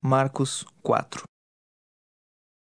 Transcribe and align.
Marcos 0.00 0.64
4 0.80 1.24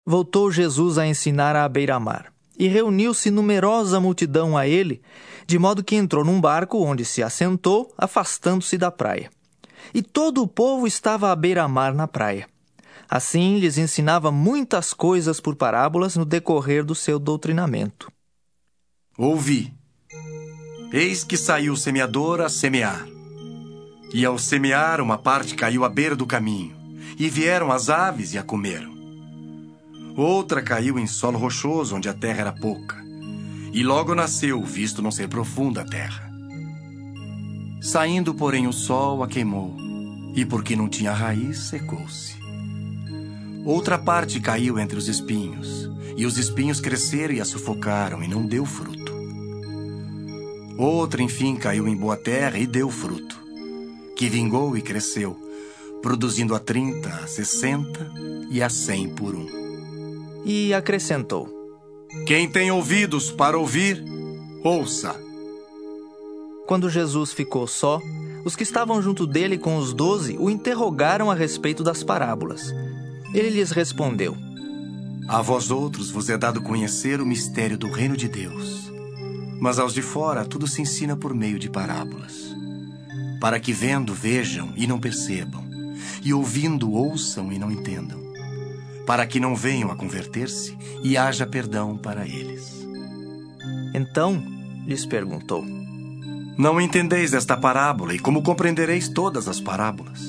Voltou 0.04 0.52
Jesus 0.52 0.97
a 0.97 1.05
ensinar 1.05 1.55
à 1.55 1.70
beira-mar, 1.70 2.33
e 2.58 2.67
reuniu-se 2.67 3.29
numerosa 3.29 4.00
multidão 4.00 4.58
a 4.58 4.67
ele, 4.67 5.00
de 5.46 5.60
modo 5.60 5.84
que 5.84 5.96
entrou 5.96 6.26
num 6.26 6.42
barco 6.42 6.79
onde 6.79 7.05
se 7.05 7.21
assentou, 7.21 7.94
afastando-se 7.96 8.79
da 8.79 8.89
praia. 8.89 9.29
E 9.94 10.02
todo 10.02 10.42
o 10.42 10.47
povo 10.47 10.88
estava 10.88 11.31
à 11.31 11.36
beira-mar 11.36 11.94
na 11.94 12.07
praia. 12.07 12.50
Assim 13.07 13.59
lhes 13.59 13.77
ensinava 13.77 14.32
muitas 14.32 14.91
coisas 14.91 15.39
por 15.39 15.55
parábolas 15.55 16.16
no 16.16 16.25
decorrer 16.25 16.84
do 16.84 16.96
seu 16.96 17.20
doutrinamento. 17.20 18.11
Ouvi. 19.16 19.71
Eis 20.91 21.23
que 21.23 21.38
saiu 21.38 21.73
o 21.73 21.77
semeador 21.77 22.41
a 22.41 22.50
semear. 22.50 23.05
E 24.11 24.25
ao 24.25 24.39
semear, 24.39 25.00
uma 25.00 25.20
parte 25.20 25.54
caiu 25.54 25.86
à 25.86 25.89
beira 25.89 26.16
do 26.16 26.25
caminho, 26.25 26.79
e 27.20 27.29
vieram 27.29 27.70
as 27.70 27.89
aves 27.89 28.33
e 28.33 28.38
a 28.38 28.43
comeram. 28.43 28.97
Outra 30.15 30.61
caiu 30.61 30.97
em 30.97 31.05
solo 31.05 31.37
rochoso, 31.37 31.97
onde 31.97 32.08
a 32.08 32.14
terra 32.14 32.39
era 32.39 32.53
pouca, 32.53 32.95
e 33.73 33.83
logo 33.83 34.16
nasceu, 34.16 34.64
visto 34.64 35.02
não 35.02 35.11
ser 35.11 35.27
profunda 35.27 35.81
a 35.81 35.86
terra. 35.86 36.31
Saindo, 37.81 38.33
porém, 38.33 38.67
o 38.67 38.73
sol 38.73 39.22
a 39.22 39.27
queimou, 39.27 39.75
e 40.33 40.45
porque 40.45 40.77
não 40.77 40.88
tinha 40.88 41.11
raiz, 41.11 41.59
secou-se. 41.59 42.39
Outra 43.66 43.97
parte 43.97 44.39
caiu 44.39 44.80
entre 44.80 44.97
os 44.97 45.09
espinhos, 45.09 45.89
e 46.16 46.25
os 46.25 46.38
espinhos 46.38 46.80
cresceram 46.80 47.33
e 47.33 47.41
a 47.41 47.45
sufocaram, 47.45 48.23
e 48.23 48.27
não 48.27 48.45
deu 48.45 48.66
fruto. 48.66 49.13
Outra, 50.77 51.22
enfim, 51.22 51.55
caiu 51.55 51.86
em 51.88 51.95
boa 51.95 52.16
terra 52.16 52.58
e 52.58 52.66
deu 52.66 52.89
fruto 52.89 53.39
que 54.19 54.27
vingou 54.27 54.75
e 54.75 54.81
cresceu, 54.81 55.39
produzindo 56.02 56.56
a 56.56 56.59
trinta, 56.59 57.09
a 57.09 57.28
sessenta 57.28 58.12
e 58.50 58.62
a 58.62 58.70
cem 58.70 59.09
por 59.09 59.36
um. 59.36 59.48
E 60.45 60.73
acrescentou: 60.73 61.50
Quem 62.25 62.50
tem 62.50 62.72
ouvidos 62.72 63.31
para 63.31 63.58
ouvir, 63.58 64.03
ouça. 64.64 65.16
Quando 66.67 66.89
Jesus 66.89 67.33
ficou 67.33 67.67
só, 67.67 68.02
os 68.45 68.56
que 68.56 68.64
estavam 68.64 69.02
junto 69.02 69.25
dele 69.25 69.58
com 69.58 69.78
os 69.78 69.94
doze 69.94 70.38
o 70.39 70.50
interrogaram 70.50 71.30
a 71.30 71.33
respeito 71.33 71.83
das 71.83 72.03
parábolas. 72.03 72.73
Ele 73.34 73.50
lhes 73.50 73.72
respondeu: 73.72 74.36
A 75.28 75.41
vós 75.41 75.72
outros 75.72 76.09
vos 76.11 76.30
é 76.30 76.38
dado 76.38 76.61
conhecer 76.61 77.22
o 77.22 77.25
mistério 77.25 77.78
do 77.78 77.91
reino 77.91 78.16
de 78.16 78.28
Deus, 78.28 78.91
mas 79.59 79.80
aos 79.80 79.94
de 79.94 80.02
fora 80.02 80.45
tudo 80.45 80.67
se 80.67 80.81
ensina 80.81 81.16
por 81.16 81.34
meio 81.34 81.59
de 81.59 81.69
parábolas 81.69 82.59
para 83.39 83.59
que 83.59 83.72
vendo 83.72 84.13
vejam 84.13 84.73
e 84.75 84.86
não 84.86 85.00
percebam, 85.00 85.63
e 86.23 86.34
ouvindo 86.34 86.92
ouçam 86.92 87.52
e 87.52 87.59
não 87.59 87.72
entendam, 87.72 88.20
para 89.06 89.25
que 89.25 89.39
não 89.39 89.56
venham 89.56 89.92
a 89.92 89.95
converter-se 89.95 90.78
e 91.03 91.17
haja 91.17 91.45
perdão 91.45 91.98
para 91.98 92.28
eles. 92.28 92.88
Então 93.94 94.44
lhes 94.86 95.06
perguntou: 95.06 95.66
Não 96.58 96.80
entendeis 96.80 97.34
esta 97.34 97.56
parábola 97.58 98.14
e 98.14 98.20
como 98.20 98.44
compreendereis 98.44 99.08
todas 99.08 99.47
as 99.47 99.59
parábolas? 99.59 100.20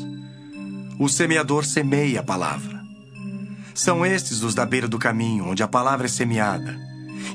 O 0.99 1.09
semeador 1.09 1.65
semeia 1.65 2.21
a 2.21 2.23
palavra. 2.23 2.81
São 3.75 4.05
estes 4.05 4.43
os 4.43 4.55
da 4.55 4.67
beira 4.67 4.87
do 4.87 4.99
caminho, 4.99 5.47
onde 5.47 5.63
a 5.63 5.69
palavra 5.69 6.07
é 6.07 6.09
semeada. 6.09 6.79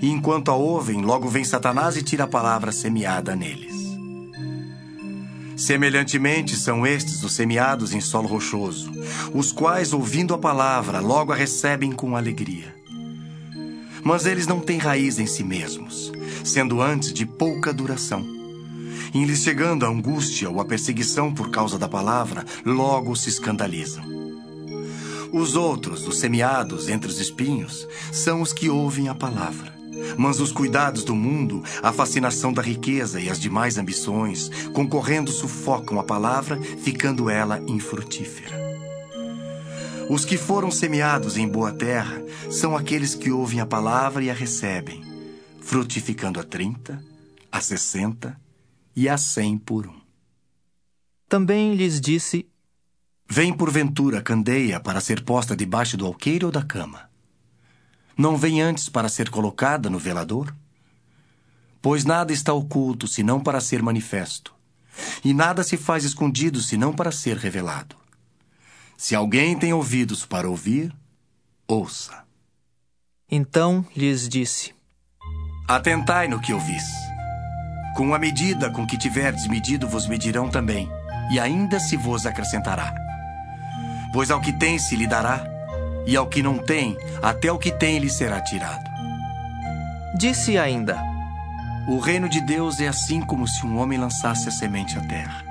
E 0.02 0.10
enquanto 0.10 0.50
a 0.50 0.56
ouvem, 0.56 1.02
logo 1.02 1.28
vem 1.28 1.44
Satanás 1.44 1.98
e 1.98 2.04
tira 2.04 2.26
a 2.26 2.28
palavra 2.28 2.72
semeada 2.72 3.36
neles. 3.36 3.85
Semelhantemente 5.58 6.56
são 6.56 6.86
estes 6.86 7.24
os 7.24 7.34
semeados 7.34 7.94
em 7.94 8.02
solo 8.02 8.28
rochoso, 8.28 8.92
os 9.34 9.54
quais, 9.54 9.94
ouvindo 9.94 10.34
a 10.34 10.38
palavra, 10.38 11.00
logo 11.00 11.32
a 11.32 11.36
recebem 11.36 11.94
com 11.94 12.16
alegria. 12.16 12.76
Mas 14.04 14.26
eles 14.26 14.48
não 14.48 14.60
têm 14.60 14.78
raiz 14.78 15.18
em 15.18 15.26
si 15.26 15.44
mesmos, 15.44 16.12
sendo 16.44 16.82
antes 16.82 17.14
de 17.14 17.26
pouca 17.26 17.74
duração. 17.74 18.26
Em 19.14 19.24
lhes 19.24 19.44
chegando 19.44 19.86
a 19.86 19.90
angústia 19.90 20.50
ou 20.50 20.60
a 20.60 20.66
perseguição 20.66 21.34
por 21.34 21.50
causa 21.50 21.80
da 21.80 21.88
palavra, 21.88 22.46
logo 22.66 23.16
se 23.16 23.30
escandalizam. 23.30 24.04
Os 25.32 25.56
outros, 25.56 26.06
os 26.06 26.20
semeados 26.20 26.90
entre 26.90 27.10
os 27.10 27.20
espinhos, 27.20 27.88
são 28.12 28.42
os 28.42 28.52
que 28.52 28.70
ouvem 28.70 29.08
a 29.08 29.16
palavra 29.16 29.85
mas 30.18 30.40
os 30.40 30.52
cuidados 30.52 31.04
do 31.04 31.16
mundo, 31.16 31.64
a 31.82 31.92
fascinação 31.92 32.52
da 32.52 32.62
riqueza 32.62 33.20
e 33.20 33.30
as 33.30 33.40
demais 33.40 33.78
ambições, 33.78 34.50
concorrendo, 34.74 35.32
sufocam 35.32 36.00
a 36.00 36.04
palavra, 36.04 36.60
ficando 36.62 37.30
ela 37.30 37.60
infrutífera. 37.68 38.56
Os 40.10 40.24
que 40.24 40.38
foram 40.38 40.70
semeados 40.70 41.36
em 41.36 41.48
boa 41.48 41.72
terra 41.72 42.22
são 42.52 42.76
aqueles 42.76 43.16
que 43.16 43.32
ouvem 43.32 43.60
a 43.60 43.66
palavra 43.66 44.24
e 44.24 44.30
a 44.30 44.34
recebem, 44.34 45.02
frutificando 45.60 46.40
a 46.40 46.44
trinta, 46.44 47.04
a 47.52 47.60
sessenta 47.60 48.40
e 48.96 49.10
a 49.10 49.18
cem 49.18 49.58
por 49.58 49.88
um. 49.88 50.00
Também 51.28 51.74
lhes 51.74 52.00
disse: 52.00 52.48
Vem 53.28 53.52
porventura 53.52 54.22
candeia 54.22 54.80
para 54.80 55.02
ser 55.02 55.24
posta 55.24 55.56
debaixo 55.56 55.98
do 55.98 56.06
alqueire 56.06 56.46
ou 56.46 56.52
da 56.52 56.62
cama? 56.62 57.10
Não 58.18 58.38
vem 58.38 58.62
antes 58.62 58.90
para 58.90 59.10
ser 59.10 59.30
colocada 59.30 59.90
no 59.90 60.00
velador? 60.00 60.56
Pois 61.82 62.04
nada 62.04 62.34
está 62.34 62.54
oculto 62.54 63.08
senão 63.08 63.40
para 63.40 63.62
ser 63.62 63.82
manifesto, 63.82 64.56
e 65.24 65.34
nada 65.34 65.64
se 65.64 65.78
faz 65.78 66.04
escondido 66.04 66.62
senão 66.62 66.94
para 66.94 67.12
ser 67.12 67.38
revelado. 67.38 67.96
Se 68.98 69.14
alguém 69.14 69.58
tem 69.58 69.74
ouvidos 69.74 70.26
para 70.26 70.50
ouvir, 70.50 70.96
ouça. 71.68 72.24
Então 73.30 73.86
lhes 73.96 74.30
disse: 74.30 74.74
Atentai 75.68 76.28
no 76.28 76.40
que 76.40 76.54
ouvis. 76.54 76.86
Com 77.96 78.14
a 78.14 78.20
medida 78.20 78.70
com 78.70 78.86
que 78.86 78.98
tiverdes 78.98 79.48
medido, 79.48 79.88
vos 79.88 80.08
medirão 80.08 80.50
também, 80.50 80.90
e 81.32 81.40
ainda 81.40 81.80
se 81.80 81.98
vos 81.98 82.26
acrescentará. 82.26 82.94
Pois 84.14 84.32
ao 84.32 84.42
que 84.42 84.54
tem 84.54 84.78
se 84.80 84.96
lhe 84.96 85.08
dará, 85.08 85.55
e 86.06 86.16
ao 86.16 86.28
que 86.28 86.42
não 86.42 86.58
tem, 86.58 86.98
até 87.22 87.52
o 87.52 87.58
que 87.58 87.72
tem 87.72 88.00
lhe 88.00 88.10
será 88.10 88.42
tirado. 88.42 88.84
Disse 90.18 90.58
ainda: 90.58 91.02
O 91.88 92.00
reino 92.00 92.30
de 92.30 92.40
Deus 92.42 92.80
é 92.80 92.88
assim 92.88 93.22
como 93.22 93.48
se 93.48 93.66
um 93.66 93.78
homem 93.78 94.00
lançasse 94.00 94.48
a 94.48 94.52
semente 94.52 94.98
à 94.98 95.02
terra. 95.02 95.44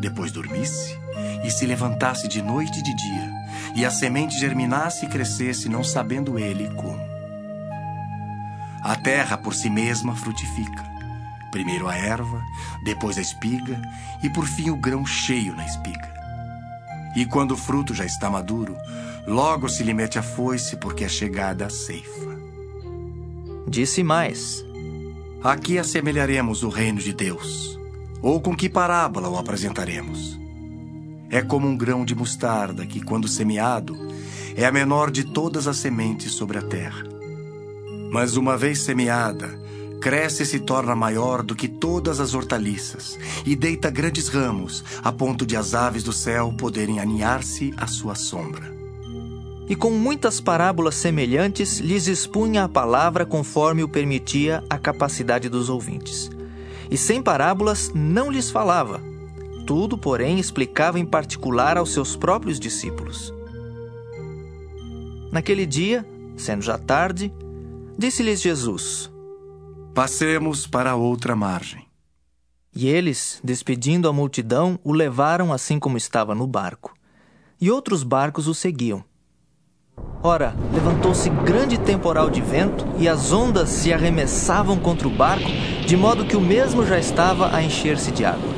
Depois 0.00 0.32
dormisse 0.32 0.98
e 1.44 1.50
se 1.50 1.66
levantasse 1.66 2.28
de 2.28 2.42
noite 2.42 2.78
e 2.78 2.82
de 2.82 2.94
dia, 2.94 3.32
e 3.74 3.84
a 3.84 3.90
semente 3.90 4.38
germinasse 4.38 5.06
e 5.06 5.08
crescesse, 5.08 5.68
não 5.68 5.84
sabendo 5.84 6.38
ele 6.38 6.68
como. 6.74 7.00
A 8.82 8.96
terra 8.96 9.36
por 9.36 9.54
si 9.54 9.68
mesma 9.68 10.16
frutifica. 10.16 10.88
Primeiro 11.50 11.88
a 11.88 11.96
erva, 11.96 12.42
depois 12.84 13.16
a 13.18 13.20
espiga 13.20 13.80
e 14.22 14.30
por 14.30 14.46
fim 14.46 14.70
o 14.70 14.76
grão 14.76 15.04
cheio 15.04 15.54
na 15.54 15.64
espiga. 15.64 16.17
E 17.18 17.26
quando 17.26 17.50
o 17.50 17.56
fruto 17.56 17.92
já 17.92 18.04
está 18.04 18.30
maduro, 18.30 18.76
logo 19.26 19.68
se 19.68 19.82
lhe 19.82 19.92
mete 19.92 20.20
a 20.20 20.22
foice, 20.22 20.76
porque 20.76 21.02
é 21.02 21.08
chegada 21.08 21.66
a 21.66 21.68
ceifa. 21.68 22.38
Disse 23.66 24.04
mais: 24.04 24.64
Aqui 25.42 25.80
assemelharemos 25.80 26.62
o 26.62 26.68
reino 26.68 27.00
de 27.00 27.12
Deus. 27.12 27.76
Ou 28.22 28.40
com 28.40 28.54
que 28.54 28.68
parábola 28.68 29.28
o 29.28 29.36
apresentaremos? 29.36 30.38
É 31.28 31.42
como 31.42 31.66
um 31.66 31.76
grão 31.76 32.04
de 32.04 32.14
mostarda 32.14 32.86
que, 32.86 33.00
quando 33.00 33.26
semeado, 33.26 33.96
é 34.54 34.64
a 34.64 34.70
menor 34.70 35.10
de 35.10 35.24
todas 35.24 35.66
as 35.66 35.78
sementes 35.78 36.30
sobre 36.30 36.58
a 36.58 36.62
terra. 36.62 37.02
Mas 38.12 38.36
uma 38.36 38.56
vez 38.56 38.82
semeada, 38.82 39.58
cresce 40.00 40.42
e 40.42 40.46
se 40.46 40.60
torna 40.60 40.94
maior 40.94 41.42
do 41.42 41.54
que 41.54 41.68
todas 41.68 42.20
as 42.20 42.34
hortaliças 42.34 43.18
e 43.44 43.54
deita 43.54 43.90
grandes 43.90 44.28
ramos, 44.28 44.84
a 45.02 45.12
ponto 45.12 45.44
de 45.44 45.56
as 45.56 45.74
aves 45.74 46.02
do 46.02 46.12
céu 46.12 46.52
poderem 46.56 47.00
aninhar-se 47.00 47.74
à 47.76 47.86
sua 47.86 48.14
sombra. 48.14 48.76
E 49.68 49.76
com 49.76 49.90
muitas 49.90 50.40
parábolas 50.40 50.94
semelhantes 50.94 51.78
lhes 51.78 52.06
expunha 52.06 52.64
a 52.64 52.68
palavra 52.68 53.26
conforme 53.26 53.82
o 53.82 53.88
permitia 53.88 54.64
a 54.70 54.78
capacidade 54.78 55.48
dos 55.48 55.68
ouvintes. 55.68 56.30
E 56.90 56.96
sem 56.96 57.20
parábolas 57.22 57.92
não 57.94 58.30
lhes 58.30 58.50
falava. 58.50 59.02
Tudo, 59.66 59.98
porém, 59.98 60.38
explicava 60.38 60.98
em 60.98 61.04
particular 61.04 61.76
aos 61.76 61.92
seus 61.92 62.16
próprios 62.16 62.58
discípulos. 62.58 63.34
Naquele 65.30 65.66
dia, 65.66 66.08
sendo 66.38 66.62
já 66.62 66.78
tarde, 66.78 67.30
disse-lhes 67.98 68.40
Jesus: 68.40 69.10
Passemos 69.98 70.64
para 70.64 70.94
outra 70.94 71.34
margem. 71.34 71.84
E 72.72 72.86
eles, 72.86 73.40
despedindo 73.42 74.08
a 74.08 74.12
multidão, 74.12 74.78
o 74.84 74.92
levaram 74.92 75.52
assim 75.52 75.76
como 75.76 75.96
estava 75.96 76.36
no 76.36 76.46
barco. 76.46 76.94
E 77.60 77.68
outros 77.68 78.04
barcos 78.04 78.46
o 78.46 78.54
seguiam. 78.54 79.02
Ora, 80.22 80.54
levantou-se 80.72 81.28
grande 81.28 81.80
temporal 81.80 82.30
de 82.30 82.40
vento 82.40 82.86
e 82.96 83.08
as 83.08 83.32
ondas 83.32 83.70
se 83.70 83.92
arremessavam 83.92 84.78
contra 84.78 85.08
o 85.08 85.10
barco, 85.10 85.50
de 85.84 85.96
modo 85.96 86.24
que 86.24 86.36
o 86.36 86.40
mesmo 86.40 86.86
já 86.86 86.96
estava 86.96 87.52
a 87.52 87.60
encher-se 87.60 88.12
de 88.12 88.24
água. 88.24 88.54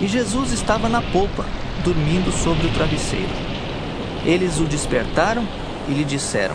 E 0.00 0.06
Jesus 0.06 0.52
estava 0.52 0.88
na 0.88 1.02
polpa, 1.02 1.44
dormindo 1.82 2.30
sobre 2.30 2.68
o 2.68 2.74
travesseiro. 2.74 3.32
Eles 4.24 4.60
o 4.60 4.66
despertaram 4.66 5.44
e 5.88 5.92
lhe 5.92 6.04
disseram: 6.04 6.54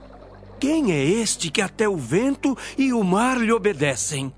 Quem 0.61 0.91
é 0.91 1.03
este 1.03 1.49
que 1.49 1.59
até 1.59 1.89
o 1.89 1.97
vento 1.97 2.55
e 2.77 2.93
o 2.93 3.03
mar 3.03 3.41
lhe 3.41 3.51
obedecem? 3.51 4.31